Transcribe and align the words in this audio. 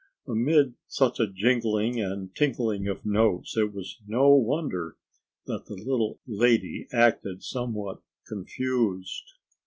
Amid 0.27 0.73
such 0.87 1.19
a 1.19 1.27
jingling 1.31 1.99
and 2.01 2.35
tinkling 2.35 2.87
of 2.87 3.05
notes 3.05 3.55
it 3.55 3.71
was 3.71 3.99
no 4.07 4.33
wonder 4.33 4.97
that 5.45 5.67
the 5.67 5.75
little 5.75 6.19
lady 6.25 6.87
acted 6.91 7.43
somewhat 7.43 8.01
confused. 8.27 9.33